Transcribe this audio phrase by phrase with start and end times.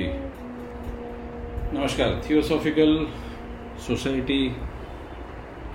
[0.00, 3.06] जी। नमस्कार। Theosophical
[3.78, 4.56] society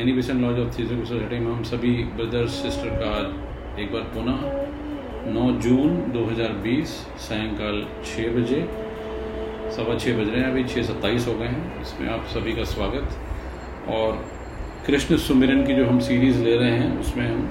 [0.01, 3.17] Annie Besant lodge of theosophical society में हम सभी ब्रदर्स सिस्टर का
[3.81, 4.65] एक बार पुनः
[5.33, 8.69] 9 जून 2020 सायंकाल 6 बजे,
[9.75, 12.63] सवा छः बज रहे हैं, अभी छः सत्ताईस हो गए हैं। इसमें आप सभी का
[12.63, 13.09] स्वागत।
[13.87, 14.25] और
[14.87, 17.49] कृष्ण सुमिरन की जो हम सीरीज़ ले रहे हैं, उसमें हम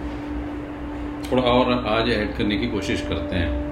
[1.33, 3.64] थोड़ा और आज ऐड करने की कोशिश करते हैं।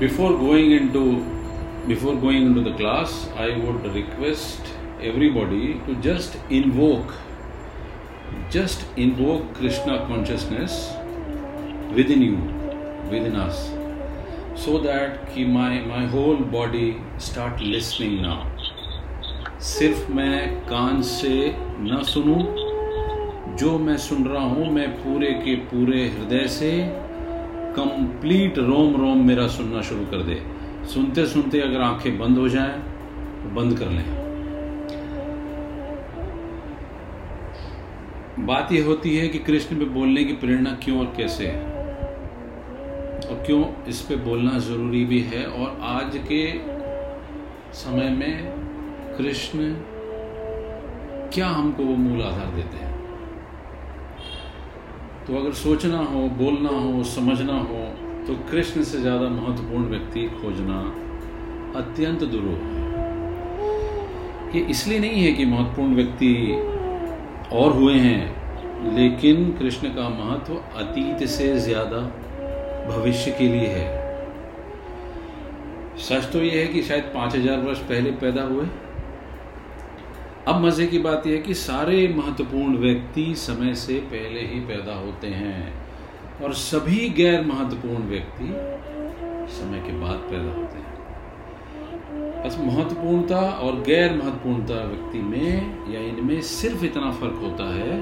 [0.00, 1.00] Before going into
[1.88, 4.68] before going into the class i would request
[5.08, 7.14] everybody to just invoke
[8.56, 10.76] just invoke krishna consciousness
[11.96, 12.36] within you
[13.14, 13.64] within us
[14.66, 16.86] so that ki my my whole body
[17.30, 18.38] start listening now
[19.66, 20.34] सिर्फ़ मैं
[20.66, 21.34] कान से
[21.90, 22.40] न सुनूं
[23.60, 26.70] जो मैं सुन रहा हूँ मैं पूरे के पूरे हृदय से
[27.78, 30.42] कंप्लीट रोम रोम मेरा सुनना शुरू कर दे।
[30.86, 32.78] सुनते सुनते अगर आँखें बंद हो जाएँ
[33.42, 34.06] तो बंद कर लें।
[38.46, 41.62] बात यह होती है कि कृष्ण पे बोलने की प्रेरणा क्यों और कैसे है?
[43.20, 45.44] और क्यों इस पे बोलना ज़रूरी भी है?
[45.46, 46.42] और आज के
[47.74, 48.52] समय में
[49.18, 49.74] कृष्ण
[51.32, 52.87] क्या हमको वो मूल आधार देते हैं?
[55.28, 57.80] तो अगर सोचना हो, बोलना हो, समझना हो
[58.26, 60.78] तो कृष्ण से ज़्यादा महत्वपूर्ण व्यक्ति खोजना
[61.76, 62.86] अत्यंत दुरूह है।
[64.54, 66.32] ये इसलिए नहीं है कि महत्वपूर्ण व्यक्ति
[67.52, 72.00] और हुए हैं, लेकिन कृष्ण का महत्व अतीत से ज़्यादा
[72.88, 73.86] भविष्य के लिए है।
[76.00, 78.66] सच तो यह है कि शायद पाँच हज़ार वर्ष पहले पैदा हुए
[80.48, 84.94] अब मज़े की बात यह है कि सारे महत्वपूर्ण व्यक्ति समय से पहले ही पैदा
[84.94, 85.72] होते हैं
[86.42, 88.46] और सभी गैर महत्वपूर्ण व्यक्ति
[89.54, 96.40] समय के बाद पैदा होते हैं। बस महत्वपूर्णता और गैर महत्वपूर्णता व्यक्ति में या इनमें
[96.42, 98.00] सिर्फ़ इतना फ़र्क होता है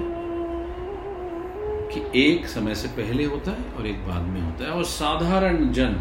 [1.91, 5.73] कि एक समय से पहले होता है और एक बाद में होता है और साधारण
[5.73, 6.01] जन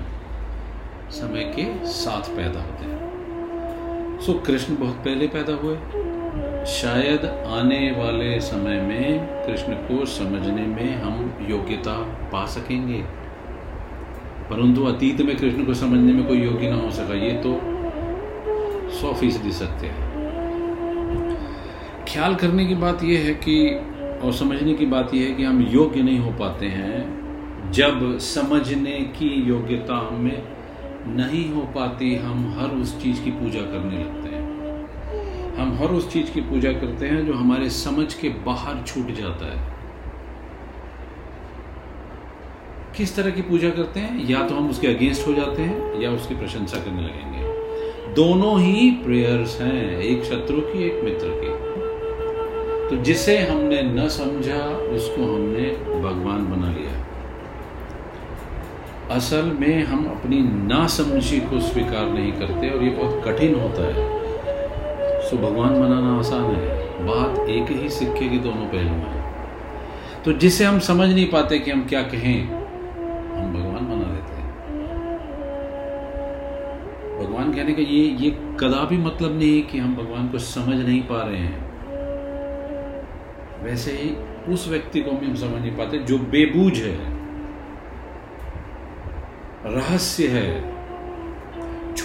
[1.11, 5.77] समय के साथ पैदा होते हैं। सो कृष्ण बहुत पहले पैदा हुए।
[6.65, 11.97] शायद आने वाले समय में, कृष्ण को समझने में हम योग्यता
[12.31, 13.03] पा सकेंगे।
[14.49, 17.61] परंतु अतीत में कृष्ण को समझने में कोई योग्य ना हो सका, ये तो
[18.91, 20.05] सौ फ़ीसदी सत्य है।
[22.05, 23.81] ख्याल करने की बात यह है कि,
[24.23, 27.25] और समझने की बात यह है कि हम योग्य नहीं हो पाते हैं,
[27.71, 30.43] जब समझने की योग्यता हमें
[31.07, 34.24] नहीं हो पाती, हम हर उस चीज़ की पूजा करने लगते
[35.57, 39.45] हम हर उस चीज़ की पूजा करते हैं जो हमारे समझ के बाहर छूट जाता
[39.45, 39.75] है।
[42.97, 44.29] किस तरह की पूजा करते हैं?
[44.29, 47.45] या तो हम उसके अगेंस्ट हो जाते हैं, या उसकी प्रशंसा करने लगेंगे।
[48.13, 51.65] दोनों ही प्रेयर्स हैं, एक शत्रु की, एक मित्र की।
[52.89, 57.05] तो जिसे हमने न समझा, उसको हमने भगवान बना लिया।
[59.15, 64.14] असल में हम अपनी नासमझी को स्वीकार नहीं करते, और ये बहुत कठिन होता है।
[65.25, 69.23] सो भगवान मनाना आसान है। बात एक ही सिक्के के दोनों पहलू हैं।
[70.23, 74.49] तो जिसे हम समझ नहीं पाते कि हम क्या कहें, हम भगवान बना देते हैं।
[77.19, 81.01] भगवान कहने का ये ये कदापि मतलब नहीं है कि हम भगवान को समझ नहीं
[81.01, 81.63] पा रहे हैं।
[83.63, 84.15] वैसे ही
[84.53, 86.97] उस व्यक्ति को भी हम समझ नहीं पाते, जो बेबूझ है,
[89.65, 90.74] रहस्य है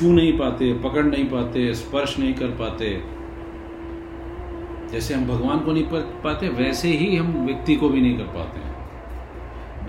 [0.00, 3.02] छू नहीं पाते, पकड़ नहीं पाते, स्पर्श नहीं कर पाते।
[4.92, 8.24] जैसे हम भगवान को नहीं कर पाते, वैसे ही हम व्यक्ति को भी नहीं कर
[8.24, 8.70] पाते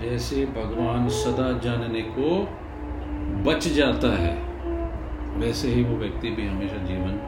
[0.02, 2.30] जैसे भगवान सदा जानने को
[3.50, 4.34] बच जाता है,
[5.38, 7.18] वैसे ही वो व्यक्ति भी हमेशा जीवन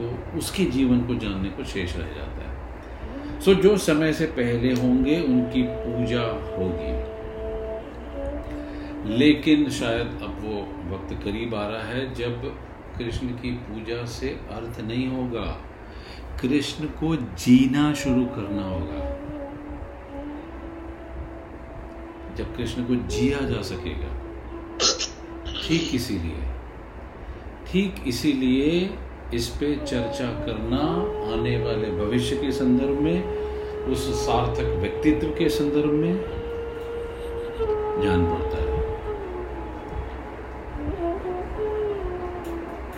[0.00, 4.72] को, उसके जीवन को जानने को शेष रह जाता है। सो जो समय से पहले
[4.72, 6.22] होंगे, उनकी पूजा
[6.58, 7.17] होगी।
[9.08, 10.60] लेकिन शायद अब वो
[10.92, 12.42] वक्त करीब आ रहा है जब
[12.98, 15.46] कृष्ण की पूजा से अर्थ नहीं होगा।
[16.40, 19.00] कृष्ण को जीना शुरू करना होगा।
[22.36, 24.12] जब कृष्ण को जिया जा सकेगा,
[25.62, 26.42] ठीक इसीलिए
[27.66, 28.90] ठीक इसीलिए
[29.34, 30.84] इस पे चर्चा करना
[31.32, 33.24] आने वाले भविष्य के संदर्भ में,
[33.84, 36.14] उस सार्थक व्यक्तित्व के संदर्भ में
[38.02, 38.67] जान पड़ता है।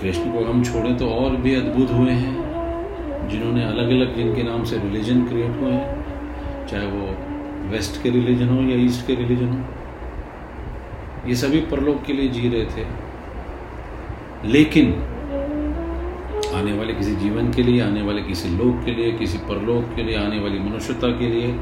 [0.02, 4.64] कृष्ण को हम छोड़े तो और भी अद्भुत हुए हैं, जिन्होंने अलग अलग जिनके नाम
[4.64, 9.48] से रिलीजन क्रिएट हुए हैं, चाहे वो वेस्ट के रिलीजन हो या ईस्ट के रिलीजन
[9.48, 12.86] हो। ये सभी परलोक के लिए जी रहे थे।
[14.48, 14.92] लेकिन
[16.54, 20.02] आने वाले किसी जीवन के लिए, आने वाले किसी लोक के लिए, किसी परलोक के
[20.02, 21.52] लिए, आने वाली मनुष्यता के लिए,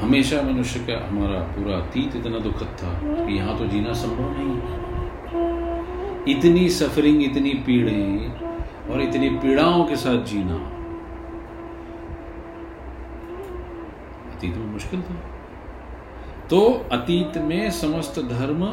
[0.00, 2.92] हमेशा मनुष्य का हमारा पूरा अतीत इतना दुखद था
[3.26, 4.79] कि यहाँ तो जीना संभव नहीं
[6.28, 8.00] इतनी सफरिंग इतनी पीड़े
[8.92, 10.54] और इतनी पीड़ाओं के साथ जीना।
[14.30, 15.14] अतीत में मुश्किल था।
[16.50, 16.60] तो
[16.92, 18.66] अतीत में समस्त धर्म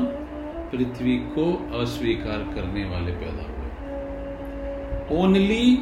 [0.71, 1.45] पृथ्वी को
[1.79, 5.79] अस्वीकार करने वाले पैदा हुए। ओनली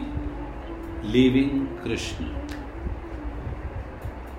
[1.05, 2.25] लिविंग कृष्ण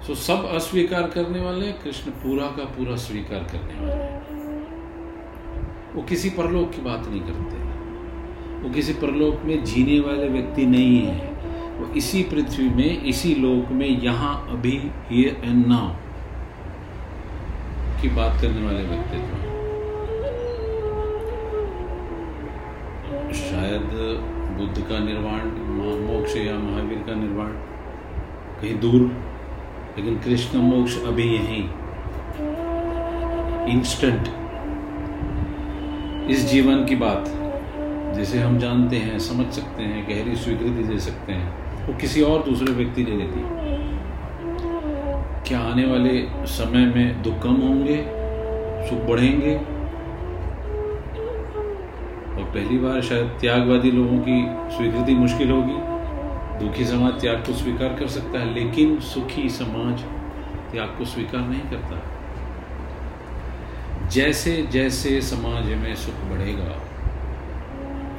[0.06, 4.25] सो सब अस्वीकार करने वाले कृष्ण पूरा का पूरा स्वीकार करने वाले
[5.96, 7.64] वो किसी परलोक की बात नहीं करते।
[8.62, 11.34] वो किसी परलोक में जीने वाले व्यक्ति नहीं है।
[11.78, 14.76] वो इसी पृथ्वी में, इसी लोक में यहाँ अभी
[15.10, 15.88] हियर एंड नाउ
[18.02, 19.44] की बात करने वाले व्यक्तित्व
[23.36, 23.90] शायद
[24.58, 25.42] बुद्ध का निर्वाण
[26.06, 27.50] मोक्ष या महावीर का निर्वाण
[28.60, 29.02] कहीं दूर,
[29.96, 31.62] लेकिन कृष्ण मोक्ष अभी यही।
[33.72, 34.28] इंस्टेंट
[36.30, 37.24] इस जीवन की बात,
[38.16, 42.42] जिसे हम जानते हैं, समझ सकते हैं, गहरी स्वीकृति दे सकते हैं, वो किसी और
[42.42, 43.40] दूसरे व्यक्ति ने लेती
[45.48, 47.96] क्या आने वाले समय में दुख कम होंगे,
[48.88, 49.54] सुख बढ़ेंगे?
[52.34, 54.42] और पहली बार शायद त्यागवादी लोगों की
[54.76, 55.78] स्वीकृति मुश्किल होगी।
[56.58, 60.02] दुखी समाज त्याग को स्वीकार कर सकता है, लेकिन सुखी समाज
[60.72, 62.15] त्याग को स्वीकार नहीं करता।
[64.10, 66.82] जैसे जैसे समाज में सुख बढ़ेगा,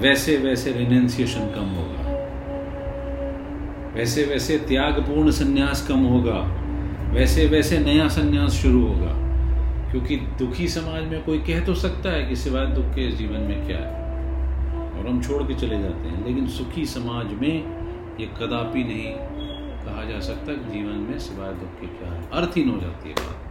[0.01, 2.07] वैसे वैसे रिनेंसिएशन कम होगा।
[3.95, 6.39] वैसे वैसे त्यागपूर्ण संन्यास कम होगा,
[7.13, 9.27] वैसे वैसे नया संन्यास शुरू होगा।
[9.91, 13.67] क्योंकि दुखी समाज में कोई कह तो सकता है कि सिवाय दुख के जीवन में
[13.67, 13.93] क्या है।
[14.91, 17.77] और हम छोड़ के चले जाते हैं, लेकिन सुखी समाज में
[18.19, 19.13] ये कदापि नहीं
[19.85, 23.15] कहा जा सकता कि जीवन में सिवाय दुख के क्या है। अर्थहीन हो जाती है
[23.15, 23.46] बात।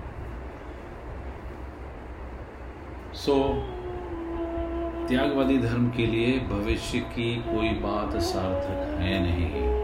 [3.17, 3.77] सो so,
[5.09, 9.77] त्यागवादी धर्म के लिए भविष्य की कोई बात सार्थक है नहीं।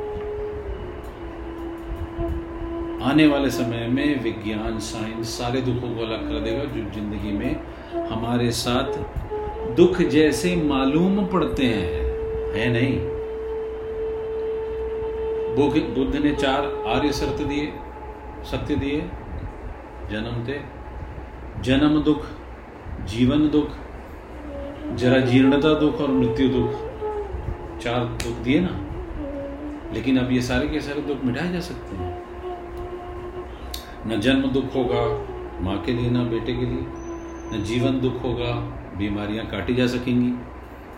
[3.10, 7.56] आने वाले समय में विज्ञान साइंस सारे दुखों को अलग कर देगा जो ज़िंदगी में
[8.08, 8.92] हमारे साथ
[9.76, 12.02] दुख जैसे मालूम पड़ते हैं।
[12.54, 13.00] है नहीं?
[15.94, 17.72] बुद्ध ने चार आर्य सत्य दिए
[18.44, 19.00] सत्य दिए
[20.10, 20.60] जन्म थे
[21.62, 22.26] जन्म दुख
[23.06, 23.68] जीवन दुख,
[24.96, 26.70] जरा जीर्णता दुख और मृत्यु दुख,
[27.80, 28.80] चार दुख दिए ना।
[29.94, 32.22] लेकिन अब ये सारे के सारे दुख मिटाए जा सकते हैं।
[34.06, 35.32] न जन्म दुख होगा
[35.64, 36.86] माँ के लिए, ना बेटे के लिए,
[37.56, 38.54] न जीवन दुख होगा,
[38.98, 40.30] बीमारियाँ काटी जा सकेंगी।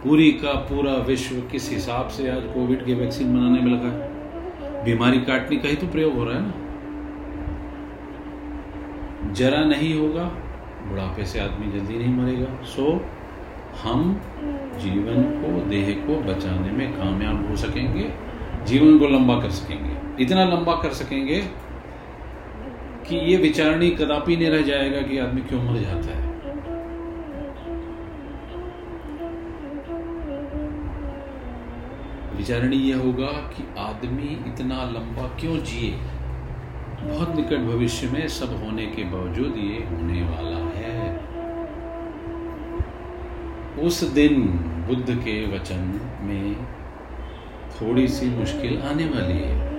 [0.05, 4.15] पूरी का पूरा विश्व किस हिसाब से आज कोविड के वैक्सीन बनाने में लगा है?
[4.85, 6.55] बीमारी काटने का ही तो प्रयोग हो रहा है ना।
[9.33, 10.44] जरा नहीं होगा
[10.87, 13.07] बुढ़ापे से आदमी जल्दी नहीं मरेगा। सो
[13.83, 14.21] हम
[14.77, 18.11] जीवन को, देह को बचाने में कामयाब हो सकेंगे,
[18.65, 21.41] जीवन को लंबा कर सकेंगे। इतना लंबा कर सकेंगे
[23.09, 26.35] कि ये विचारणी कदापि नहीं रह जाएगा कि आदमी क्यों मर जाता है।
[32.37, 35.91] विचारणी यह होगा कि आदमी इतना लंबा क्यों जिए?
[37.03, 40.74] बहुत निकट भविष्य में सब होने के बावजूद ये होने वाला है।
[43.83, 44.43] उस दिन
[44.89, 46.57] बुद्ध के वचन में
[47.81, 49.75] थोड़ी सी मुश्किल आने वाली है।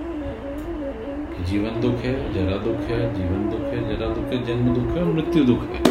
[1.36, 4.96] कि जीवन दुख है, जरा दुख है, जीवन दुख है, जरा दुख है, जन्म दुख
[4.96, 5.82] है मृत्यु दुख है।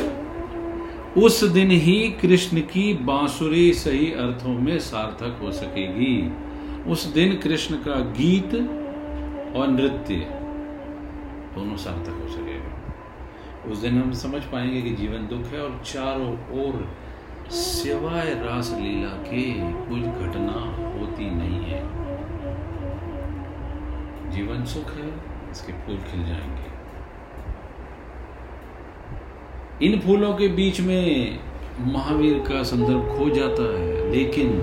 [1.17, 6.33] उस दिन ही कृष्ण की बांसुरी सही अर्थों में सार्थक हो सकेगी।
[6.91, 8.55] उस दिन कृष्ण का गीत
[9.55, 10.15] और नृत्य
[11.55, 12.93] दोनों सार्थक हो सकेगा।
[13.71, 17.04] उस दिन हम समझ पाएँगे कि जीवन दुख है और चारों ओर
[17.49, 22.05] सिवाय रास लीला के कुछ घटना होती नहीं है।
[24.31, 25.13] जीवन सुख है,
[25.51, 26.75] इसके फूल खिल जाएँगे।
[29.85, 31.39] इन फूलों के बीच में
[31.79, 34.59] महावीर का संदर्भ खो जाता है, लेकिन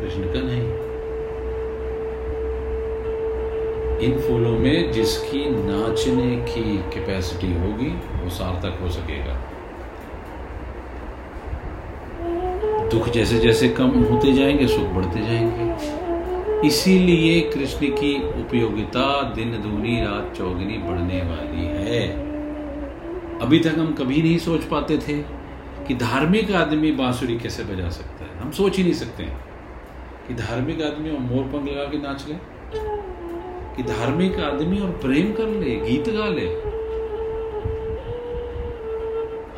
[0.00, 0.86] कृष्ण का नहीं।
[3.98, 7.88] इन फूलों में जिसकी नाचने की कैपेसिटी होगी,
[8.24, 9.45] वो सार्थक हो सकेगा।
[12.90, 20.00] दुख जैसे जैसे कम होते जाएँगे, सुख बढ़ते जाएँगे। इसीलिए कृष्ण की उपयोगिता दिन, दूनी,
[20.00, 22.08] रात, चौगनी बढ़ने वाली है।
[23.38, 25.18] अभी तक हम कभी नहीं सोच पाते थे
[25.86, 29.44] कि धार्मिक आदमी बांसुरी कैसे बजा सकता है। हम सोच ही नहीं सकते हैं
[30.28, 32.34] कि धार्मिक आदमी और मोर पंख लगा के नाच ले,
[33.76, 36.76] कि धार्मिक आदमी और प्रेम कर ले, गीत गा ले।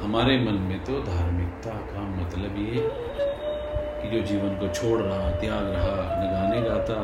[0.06, 1.97] हमारे मन में तो धार्मिकता का
[2.28, 2.90] मतलब ये
[4.00, 6.96] कि जो जीवन को छोड़ रहा, त्याग रहा, न गाने गाता,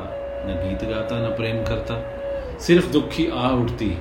[0.46, 1.94] न गीत गाता, न प्रेम करता,
[2.58, 3.98] सिर्फ़ दुखी आ उठती,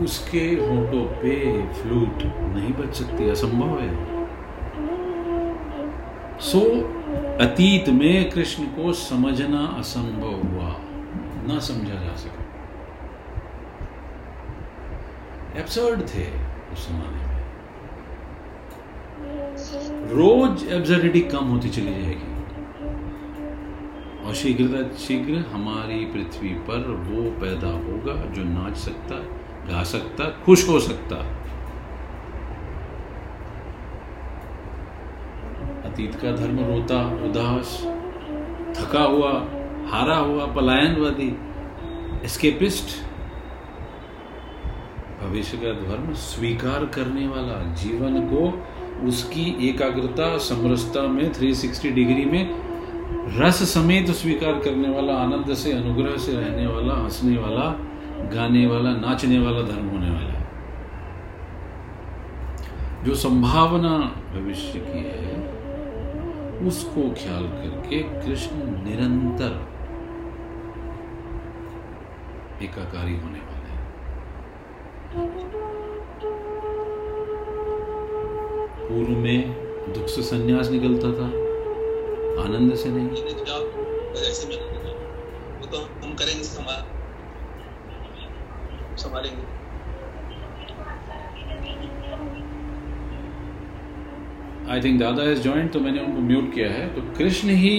[0.00, 2.22] उसके होठों पे फ्लूट
[2.56, 4.22] नहीं बच सकती, असंभव है।
[6.40, 6.60] सो,
[7.40, 10.74] अतीत में कृष्ण को समझना असंभव हुआ,
[11.48, 12.42] ना समझा जा सका।
[15.60, 16.26] एब्सर्ड थे
[16.72, 17.31] उस जमाने में।
[20.12, 22.32] रोज एब्सर्डिटी कम होती चली जाएगी।
[24.24, 29.14] और शीघ्र शीघ्र हमारी पृथ्वी पर वो पैदा होगा जो नाच सकता,
[29.72, 31.16] गा सकता, खुश हो सकता।
[35.88, 37.80] अतीत का धर्म रोता, उदास,
[38.78, 39.32] थका हुआ,
[39.90, 41.36] हारा हुआ, पलायनवादी
[42.24, 43.00] एस्केपिस्ट
[45.22, 48.46] भविष्य का धर्म स्वीकार करने वाला जीवन को
[49.06, 52.72] उसकी एकाग्रता, समरसता में 360 डिग्री में,
[53.38, 57.64] रस समेत स्वीकार करने वाला, आनंद से, अनुग्रह से रहने वाला, हंसने वाला,
[58.34, 60.42] गाने वाला, नाचने वाला धर्म होने वाला है।
[63.04, 63.98] जो संभावना
[64.34, 65.52] भविष्य की है,
[66.66, 69.68] उसको ख्याल करके कृष्ण निरंतर
[72.62, 75.61] एकाकारी होने वाले हैं।
[78.82, 79.38] पूर्व में
[79.94, 81.26] दुख से संन्यास निकलता था
[82.42, 83.08] आनंद से नहीं।
[85.60, 86.44] वो तो हम करेंगे
[88.98, 89.44] संभालेंगे।
[94.70, 97.74] आई थिंक दादा इज़ ज्वाइंट तो मैंने उनको म्यूट किया है। तो कृष्ण ही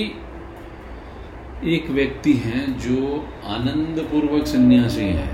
[1.75, 2.98] एक व्यक्ति हैं जो
[3.45, 5.27] आनंद पूर्वक सन्यासी है।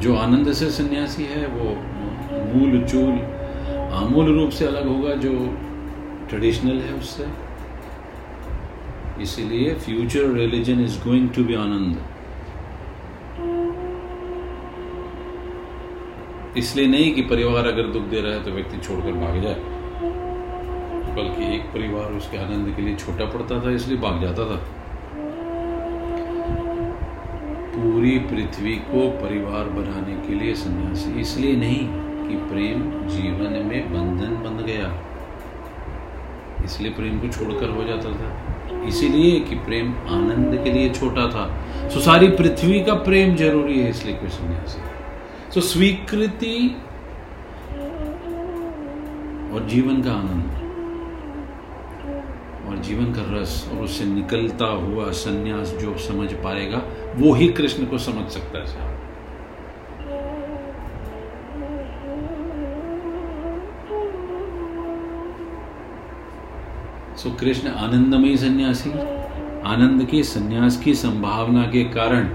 [0.00, 1.68] जो आनंद से सन्यासी है वो
[2.48, 3.14] मूल चूल
[3.94, 5.32] आमूल रूप से अलग होगा जो
[6.28, 7.26] ट्रेडिशनल है उससे।
[9.22, 11.96] इसीलिए future religion is going to be आनंद।
[16.58, 19.60] इसलिए नहीं कि परिवार अगर दुख दे रहा है तो व्यक्ति छोड़कर भाग जाए,
[21.16, 24.58] बल्कि एक परिवार उसके आनंद के लिए छोटा पड़ता था, इसलिए भाग जाता था।
[27.74, 34.34] पूरी पृथ्वी को परिवार बनाने के लिए सन्यासी, इसलिए नहीं। कि प्रेम जीवन में बंधन
[34.44, 34.88] बन गया।
[36.64, 41.44] इसलिए प्रेम को छोड़कर हो जाता था। इसीलिए कि प्रेम आनंद के लिए छोटा था।
[41.88, 44.80] सो सारी पृथ्वी का प्रेम ज़रूरी है इसलिए कोई सन्यासी
[45.54, 46.56] सो स्वीकृति
[49.54, 50.56] और जीवन का आनंद
[52.68, 56.82] और जीवन का रस और उससे निकलता हुआ सन्यास जो समझ पाएगा,
[57.16, 58.97] वो ही कृष्ण को समझ सकता है साहब।
[67.18, 68.90] सो कृष्ण आनंदमयी सन्यासी,
[69.64, 72.28] आनंद के सन्यास की संभावना के कारण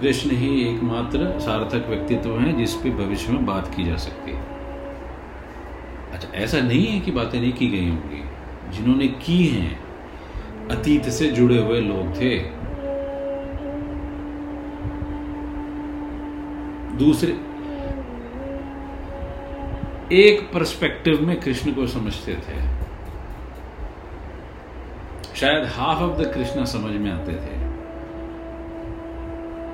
[0.00, 4.40] कृष्ण ही एकमात्र सार्थक व्यक्तित्व हैं जिस पे भविष्य में बात की जा सकती है।
[6.12, 8.22] अच्छा ऐसा नहीं है कि बातें नहीं की गई होंगी।
[8.76, 9.80] जिन्होंने की हैं,
[10.70, 12.38] अतीत से जुड़े हुए लोग थे।
[16.96, 17.40] दूसरे,
[20.12, 22.75] एक पर्सपेक्टिव में कृष्ण को समझते थे।
[25.36, 27.66] शायद हाफ़ ऑफ़ द कृष्णा समझ में आते थे।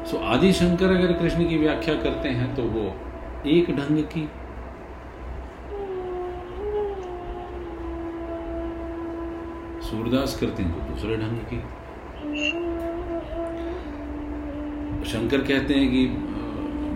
[0.06, 2.96] सो so, आदि शंकर अगर कृष्ण की व्याख्या करते हैं तो वो
[3.46, 4.30] एक ढंग की।
[9.86, 11.60] सूरदास करते हैं तो दूसरे ढंग की।
[15.10, 16.08] शंकर कहते हैं कि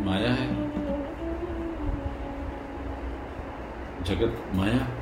[0.05, 0.67] माया है।
[4.05, 4.96] जगत माया।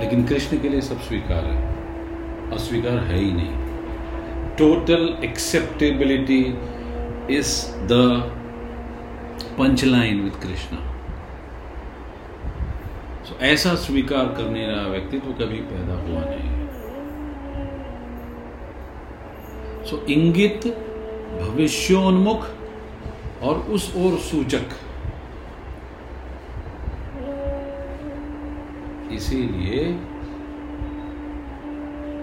[0.00, 1.80] लेकिन कृष्ण के लिए सब स्वीकार है।
[2.50, 3.70] अस्वीकार है ही नहीं।
[4.50, 6.44] Total acceptability
[7.30, 8.20] is the
[9.58, 10.78] punchline with Krishna.
[13.30, 16.66] So, ऐसा स्वीकार करने वाला व्यक्तित्व कभी पैदा हुआ नहीं।
[19.84, 20.66] सो so, इंगित
[21.40, 22.46] भविष्योन्मुख
[23.42, 24.89] और उस ओर सूचक।
[29.12, 29.92] इसीलिए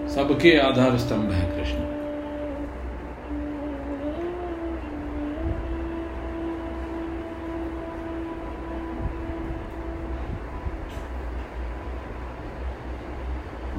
[0.08, 1.88] सबके आधार स्तंभ है कृष्ण।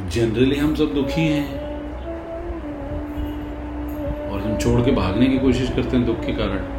[0.10, 1.60] जनरली हम सब दुखी हैं।
[4.30, 6.79] और हम छोड़ के भागने की कोशिश करते हैं दुख के कारण।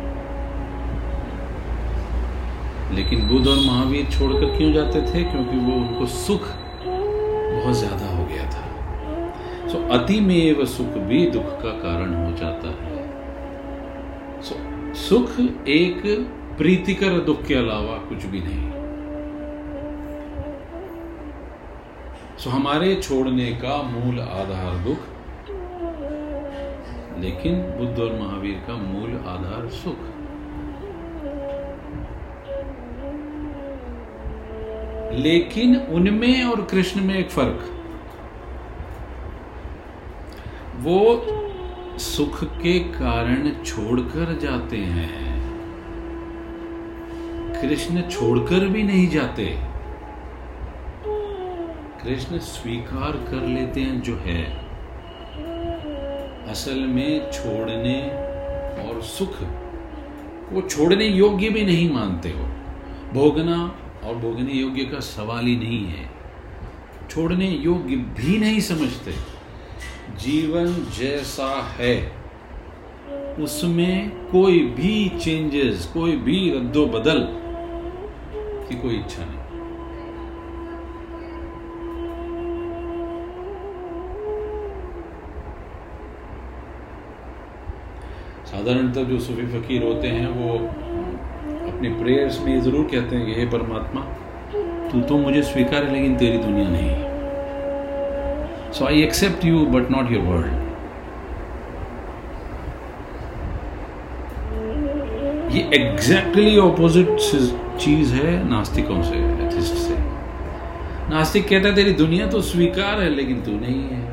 [2.94, 5.23] लेकिन बुद्ध और महावीर छोड़कर क्यों जाते थे?
[5.25, 8.66] क्योंकि वो उनको सुख बहुत ज़्यादा हो गया था।
[9.68, 12.99] सो so, अति में वह सुख भी दुख का कारण हो जाता है।
[14.42, 16.02] सो so, सुख एक
[16.59, 18.70] प्रीतिकर दुख के अलावा कुछ भी नहीं।
[22.38, 25.09] सो so, हमारे छोड़ने का मूल आधार दुख
[27.20, 30.09] लेकिन बुद्ध और महावीर का मूल आधार सुख।
[35.12, 37.76] लेकिन उनमें और कृष्ण में एक फ़र्क।
[40.76, 41.26] वो
[41.98, 45.40] सुख के कारण छोड़कर जाते हैं।
[47.62, 49.58] कृष्ण छोड़कर भी नहीं जाते।
[52.04, 54.70] कृष्ण स्वीकार कर लेते हैं जो है।
[56.48, 58.02] असल में छोड़ने
[58.84, 59.42] और सुख
[60.52, 62.44] वो छोड़ने योग्य भी नहीं मानते हो।
[63.12, 63.74] भोगना
[64.04, 66.11] और भोगने योग्य का सवाल ही नहीं है।
[67.11, 69.12] छोड़ने योग्य भी नहीं समझते।
[70.16, 70.66] जीवन
[70.99, 72.21] जैसा है।
[73.38, 77.28] उसमें कोई भी चेंजेस कोई भी रद्दो बदल
[78.69, 79.40] की कोई इच्छा नहीं।
[88.47, 90.59] साधारणतः जो सूफी फकीर होते हैं, वो
[91.80, 94.00] अपने प्रेयर्स में ज़रूर कहते हैं कि, हे परमात्मा,
[94.90, 96.90] तू तो मुझे स्वीकार है, लेकिन तेरी दुनिया नहीं
[98.72, 100.68] so I accept you but not your world
[105.54, 107.16] ये एग्जैक्टली ऑपोजिट
[107.80, 109.16] चीज़ है, नास्तिकों से
[109.47, 109.99] एथिस्ट से।
[111.10, 114.09] नास्तिक कहता है, तेरी दुनिया तो स्वीकार है, लेकिन तू नहीं है.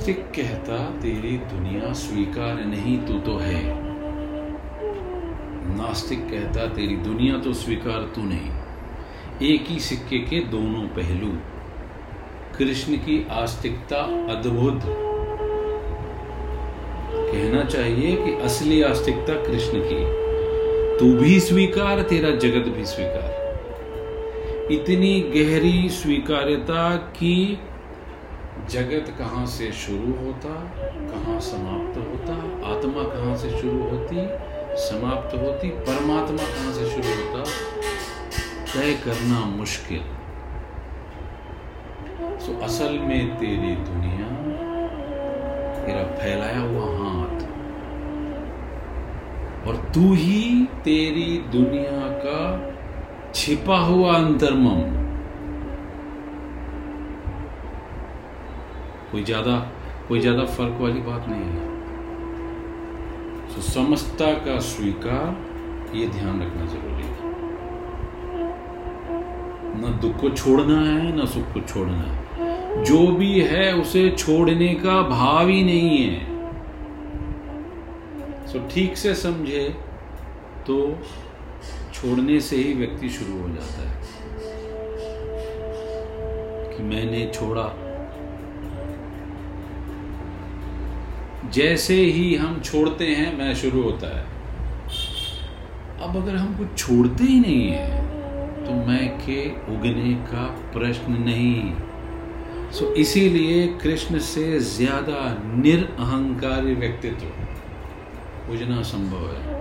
[0.00, 3.58] आस्तिक कहता, तेरी दुनिया स्वीकार नहीं, तू तो है।
[5.76, 11.32] नास्तिक कहता, तेरी दुनिया तो स्वीकार तू नहीं। एक ही सिक्के के दोनों पहलू,
[12.58, 14.00] कृष्ण की आस्तिकता
[14.32, 14.80] अद्भुत।
[17.14, 20.02] कहना चाहिए कि असली आस्तिकता कृष्ण की
[20.98, 27.58] तू भी स्वीकार, तेरा जगत भी स्वीकार। इतनी गहरी स्वीकार्यता की
[28.68, 30.54] जगत कहाँ से शुरू होता,
[31.10, 32.34] कहाँ समाप्त होता,
[32.70, 34.16] आत्मा कहाँ से शुरू होती,
[34.76, 37.44] समाप्त होती, परमात्मा कहाँ से शुरू होता,
[38.74, 40.02] तय करना मुश्किल।
[42.40, 44.28] सो असल में तेरी दुनिया
[45.86, 47.48] तेरा फैलाया हुआ हाथ
[49.68, 52.40] और तू ही तेरी दुनिया का
[53.34, 54.99] छिपा हुआ अंतर्मम।
[59.12, 59.56] कोई ज़्यादा
[60.08, 61.68] कोई ज़्यादा फ़र्क वाली बात नहीं है।
[63.48, 65.36] तो समस्ता का स्वीकार,
[65.96, 67.18] ये ध्यान रखना ज़रूरी है।
[69.76, 74.74] न दुख को छोड़ना है, न सुख को छोड़ना है। जो भी है, उसे छोड़ने
[74.74, 76.20] का भाव ही नहीं है।
[78.46, 79.68] सो ठीक से समझे
[80.66, 80.76] तो
[81.94, 83.94] छोड़ने से ही व्यक्ति शुरू हो जाता है।
[86.70, 87.62] कि मैंने छोड़ा
[91.52, 94.24] जैसे ही हम छोड़ते हैं, मैं शुरू होता है।
[96.00, 98.08] अब अगर हम कुछ छोड़ते ही नहीं है
[98.64, 99.40] तो मैं के
[99.72, 101.72] उगने का प्रश्न नहीं।
[102.70, 105.22] सो इसीलिए कृष्ण से ज़्यादा
[105.56, 109.58] निरअहंकारी व्यक्तित्व उजना संभव है।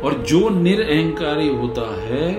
[0.00, 2.30] और जो निरअहकारी होता है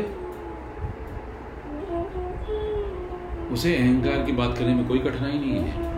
[3.53, 5.91] उसे अहंकार की बात करने में कोई कठिनाई नहीं है।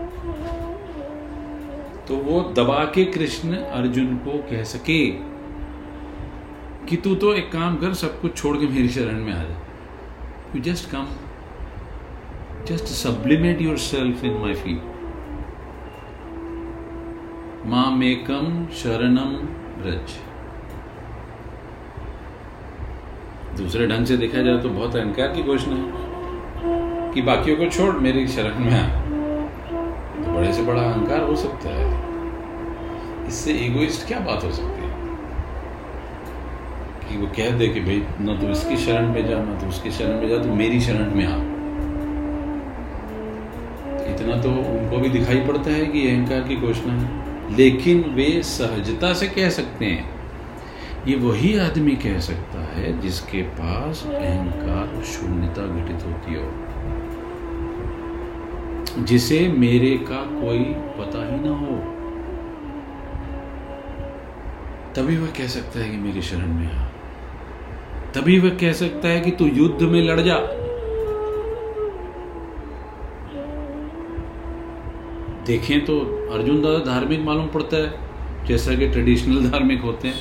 [2.07, 4.99] तो वो दबा के कृष्ण अर्जुन को कह सके
[6.87, 9.61] कि तू तो एक काम कर, सब कुछ छोड़ के मेरी शरण में आ जा।
[10.55, 11.07] You just come
[12.67, 14.79] just sublimate your self in my feel
[17.65, 19.35] माँ मेकम शरणम
[19.81, 20.15] ब्रज
[23.57, 26.04] दूसरे ढंग से देखा जाए तो बहुत अहंकार की घोषणा है।
[27.15, 29.01] कि बाकियों को छोड़, मेरी शरण में आ।
[30.23, 32.05] तो बड़े से बड़ा अहंकार हो सकता है।
[33.27, 34.95] इससे इगोइस्ट क्या बात हो सकती है?
[37.09, 39.91] कि वो कह दे कि भाई, ना तो इसकी शरण में जा, ना तो उसकी
[39.91, 41.55] शरण में जा तो मेरी शरण में आ।
[44.15, 47.25] इतना तो उनको भी दिखाई पड़ता है कि अहंकार की घोषणा है।
[47.57, 50.15] लेकिन वे सहजता से कह सकते हैं।
[51.07, 56.64] ये वही आदमी कह सकता है जिसके पास अहंकार शून्यता घटित होती हो।
[58.99, 61.95] जिसे मेरे का कोई पता ही ना हो।
[64.95, 66.85] तभी वह कह सकता है कि मेरी शरण में आ।
[68.15, 70.39] तभी वह कह सकता है कि तू युद्ध में लड़ जा।
[75.45, 75.99] देखें तो
[76.33, 77.99] अर्जुन दादा धार्मिक मालूम पड़ता है,
[78.45, 80.15] जैसा कि ट्रेडिशनल धार्मिक होते हैं।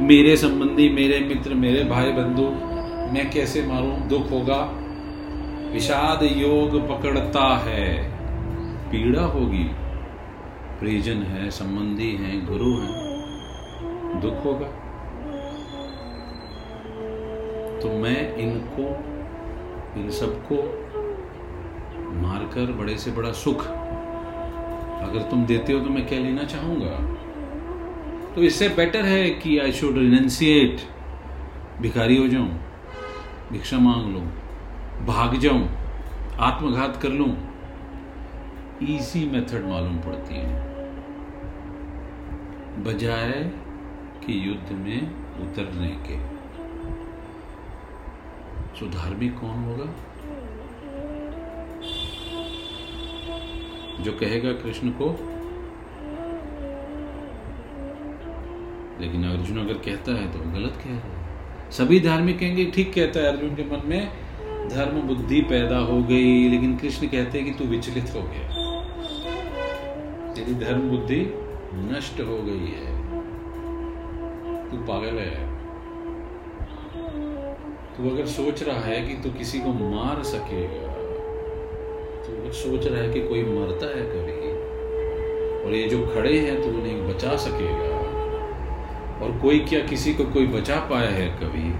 [0.00, 2.70] मेरे संबंधी, मेरे मित्र, मेरे भाई बंधु
[3.14, 4.08] मैं कैसे मारूं?
[4.08, 4.79] दुख होगा।
[5.72, 7.86] विषाद योग पकड़ता है।
[8.90, 9.64] पीड़ा होगी।
[10.80, 14.66] परिजन है, संबंधी है, गुरु है। दुख होगा।
[17.80, 18.86] तो मैं इनको,
[20.00, 20.56] इन सबको
[22.22, 23.66] मारकर बड़े से बड़ा सुख
[25.00, 26.96] अगर तुम देते हो तो मैं क्या लेना चाहूँगा?
[28.34, 30.80] तो इससे बेटर है कि आई शुड रिनेंसिएट
[31.80, 32.60] भिखारी हो जाऊँ,
[33.52, 34.26] भिक्षा मांग लूँ।
[35.06, 35.68] भाग जाऊँ,
[36.40, 37.28] आत्मघात कर लूँ
[38.82, 40.58] इजी मेथड मालूम पड़ती है।
[42.84, 43.30] बजाय
[44.24, 45.00] कि युद्ध में
[45.40, 46.18] उतरने के।
[48.78, 49.88] सो धार्मिक कौन होगा?
[54.02, 55.10] जो कहेगा कृष्ण को।
[59.00, 63.20] लेकिन अर्जुन अगर कहता है तो गलत कह रहा है। सभी धार्मिक कहेंगे, ठीक कहता
[63.20, 64.29] है अर्जुन के मन में
[64.70, 68.44] धर्म बुद्धि पैदा हो गई, लेकिन कृष्ण कहते हैं कि तू विचलित हो गया।
[70.34, 71.20] तेरी धर्म बुद्धि
[71.74, 72.92] नष्ट हो गई है।
[74.70, 75.48] तू पागल है।
[77.96, 80.92] तू अगर सोच रहा है कि तू किसी को मार सकेगा,
[82.22, 84.38] तू अगर सोच रहा है कि कोई मरता है कभी,
[85.60, 87.98] और ये जो खड़े हैं तो उन्हें बचा सकेगा,
[89.18, 91.70] और कोई क्या किसी को कोई बचा पाया है कभी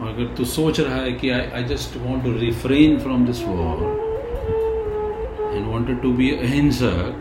[0.00, 3.44] और अगर तू सोच रहा है कि I I just want to refrain from this
[3.44, 3.82] war
[5.54, 7.20] and wanted to be अहिंसक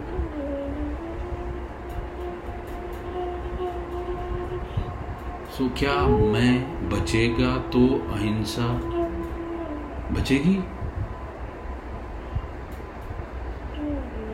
[5.57, 8.67] सो क्या मैं बचेगा तो अहिंसा
[10.11, 10.55] बचेगी?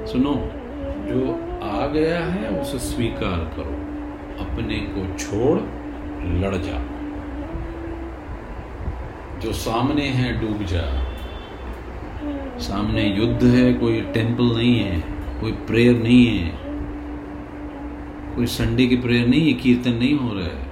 [0.07, 0.33] सुनो,
[1.09, 3.75] जो आ गया है उसे स्वीकार करो,
[4.45, 5.59] अपने को छोड़
[6.39, 6.98] लड़ जा।
[9.41, 10.81] जो सामने है डूब जा
[12.61, 14.99] सामने युद्ध है, कोई टेंपल नहीं है,
[15.41, 16.57] कोई प्रेयर नहीं है
[18.35, 20.67] कोई संडे की प्रेयर नहीं है, कीर्तन नहीं हो रहा है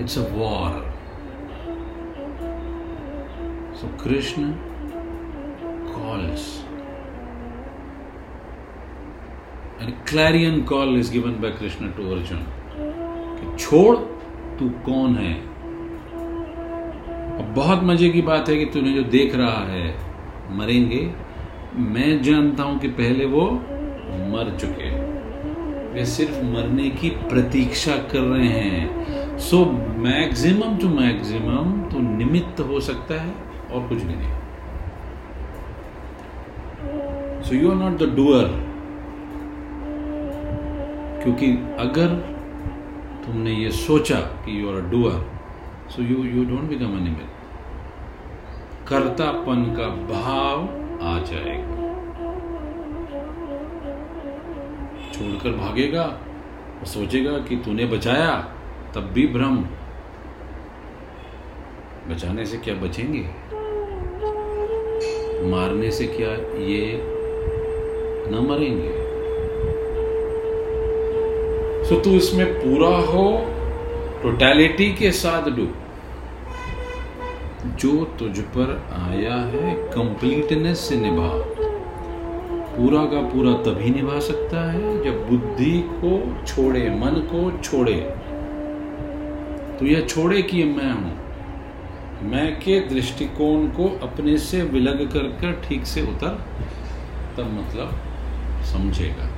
[0.00, 0.72] it's a war.
[3.74, 4.48] So Krishna
[5.86, 6.62] calls.
[9.80, 12.46] And a clarion call is given by Krishna to Arjuna.
[13.38, 13.96] कि छोड़,
[14.58, 15.34] तू कौन है
[17.54, 19.94] बहुत मज़े की बात है कि तूने जो देख रहा है,
[20.58, 21.02] मरेंगे।
[21.86, 23.44] मैं जानता हूँ कि पहले वो
[24.30, 24.90] मर चुके
[25.92, 29.64] वे सिर्फ़ मरने की प्रतीक्षा कर रहे हैं। सो
[30.04, 33.34] मैक्सिमम टू मैक्सिमम तो निमित्त हो सकता है
[33.72, 34.40] और कुछ भी नहीं।
[37.42, 38.46] So you are not the doer
[41.22, 42.14] क्योंकि अगर
[43.26, 45.20] तुमने ये सोचा कि you are a doer
[45.90, 47.40] so you you don't become निमित्त
[48.92, 50.58] कर्तापन का भाव
[51.02, 51.70] आ जाएगा।
[55.12, 58.34] छोड़कर भागेगा और सोचेगा कि तूने बचाया,
[58.94, 59.56] तब भी भ्रम।
[62.08, 63.22] बचाने से क्या बचेंगे?
[65.50, 66.30] मारने से क्या
[66.62, 67.00] ये
[68.32, 68.90] न मरेंगे?
[71.88, 73.24] सो तू इसमें पूरा हो
[74.22, 75.81] टोटैलिटी के साथ डूब।
[77.66, 81.28] जो तुझ पर आया है कंप्लीटनेस से निभा।
[82.76, 88.14] पूरा का पूरा तभी निभा सकता है, जब बुद्धि को छोड़े, मन को छोड़े।
[89.78, 91.22] तो यह छोड़े कि मैं हूँ?
[92.22, 96.44] मैं के दृष्टिकोण को अपने से विलग कर कर ठीक से उतर?
[97.36, 97.94] तब मतलब
[98.64, 99.31] समझेगा।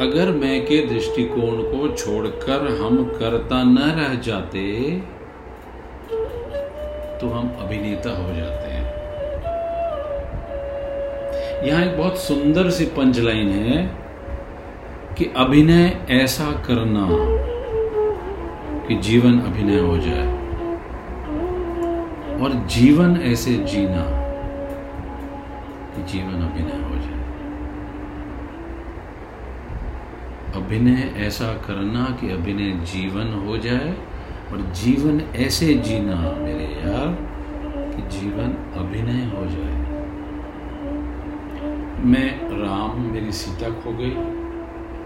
[0.00, 4.60] अगर मैं के दृष्टिकोण को छोड़कर हम करता न रह जाते
[7.20, 8.86] तो हम अभिनेता हो जाते हैं।
[11.66, 13.82] यहाँ एक बहुत सुंदर सी पंचलाइन है
[15.18, 17.06] कि अभिनय ऐसा करना
[18.86, 20.28] कि जीवन अभिनय हो जाए
[22.40, 24.04] और जीवन ऐसे जीना
[25.94, 27.16] कि जीवन अभिनय हो जाए।
[30.56, 33.90] अभिनय ऐसा करना कि अभिनय जीवन हो जाए
[34.52, 37.08] और जीवन ऐसे जीना मेरे यार
[37.94, 39.76] कि जीवन अभिनय हो जाए।
[42.04, 42.30] मैं
[42.62, 44.10] राम मेरी सीता खो गई।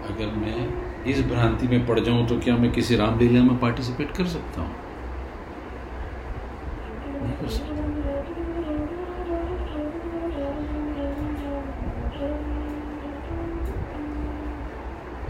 [0.03, 0.67] अगर मैं
[1.03, 4.75] इस भ्रांति में पड़ जाऊँ तो क्या मैं किसी रामलीला में पार्टिसिपेट कर सकता हूँ?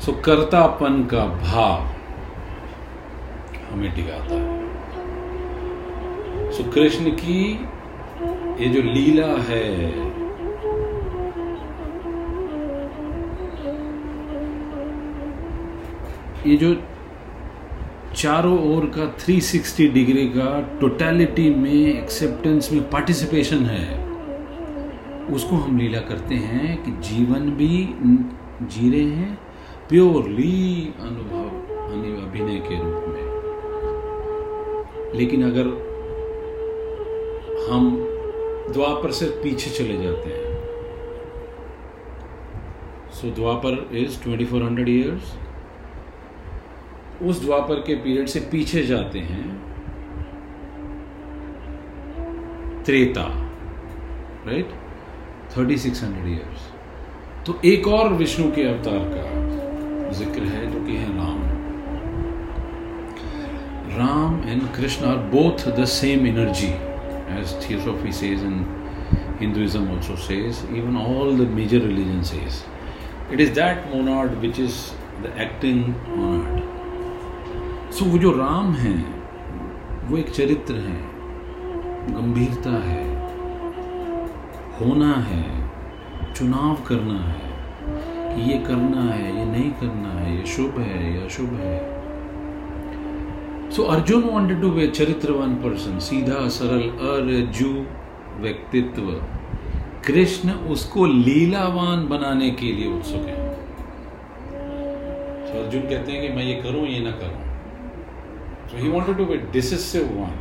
[0.06, 1.82] सो कर्तापन का भाव
[3.70, 4.62] हमें टिकाता है।
[6.52, 7.44] सो कृष्ण की
[8.60, 9.70] ये जो लीला है,
[16.48, 16.74] ये जो
[18.16, 23.88] चारों ओर का 360 डिग्री का टोटलिटी में एक्सेप्टेंस में पार्टिसिपेशन है,
[25.34, 27.74] उसको हम लीला करते हैं कि जीवन भी
[28.68, 29.38] जी रहे हैं
[29.89, 31.43] प्योरली अनुभव
[32.24, 33.32] अभिनय के रूप में।
[35.15, 35.67] लेकिन अगर
[37.72, 37.89] हम
[38.74, 40.52] द्वापर से पीछे चले जाते हैं
[43.12, 45.34] सो द्वापर इज़ 2400 ईयर्स
[47.24, 49.46] उस द्वापर के पीरियड से पीछे जाते हैं
[52.84, 53.28] Treta
[54.48, 56.72] right six hundred years
[57.46, 59.42] तो एक और विष्णु के अवतार का
[60.13, 61.39] ज़िक्र है जो कि है Ram.
[63.97, 66.71] Ram and Krishna are both the same energy
[67.39, 72.63] as theosophy says and Hinduism also says even all the major religion says
[73.34, 74.78] it is that monad which is
[75.23, 76.71] the acting monad
[77.93, 78.93] so वो जो राम है,
[80.06, 80.99] वो एक चरित्र है,
[82.10, 83.04] गंभीरता है,
[84.80, 85.43] होना है,
[86.34, 87.42] चुनाव करना है।
[88.36, 91.93] कि ये करना है, ये नहीं करना है, ये शुभ है, ये अशुभ है।
[93.72, 97.86] So Arjun wanted to be चरित्रवान पर्सन सीधा सरल अर्जु
[98.41, 99.12] व्यक्तित्व
[100.08, 103.54] कृष्ण उसको लीलावान बनाने के लिए उत्सुक है।
[105.48, 107.54] So अर्जुन कहते हैं कि मैं ये करूँ, ये ना करूँ।
[108.72, 110.38] So, he wanted to be decisive one.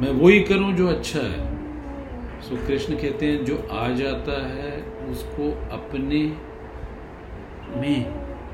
[0.00, 1.55] मैं वही करूँ जो अच्छा है।
[2.46, 6.32] सो कृष्ण कहते हैं, जो आ जाता है, उसको अपने
[7.80, 8.04] में,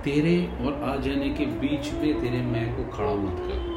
[0.05, 3.73] तेरे और आ जाने के बीच में तेरे मैं को खड़ा मत कर।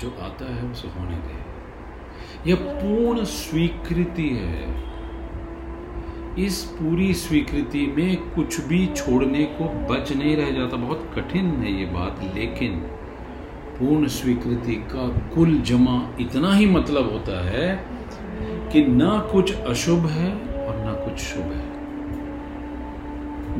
[0.00, 1.52] जो आता है, उसे होने दे।
[2.50, 4.84] यह पूर्ण स्वीकृति है।
[6.38, 11.72] इस पूरी स्वीकृति में कुछ भी छोड़ने को बच नहीं रह जाता। बहुत कठिन है
[11.72, 12.72] ये बात, लेकिन
[13.78, 17.92] पूर्ण स्वीकृति का कुल जमा इतना ही मतलब होता है
[18.72, 20.32] कि ना कुछ अशुभ है
[20.66, 21.70] और ना कुछ शुभ है।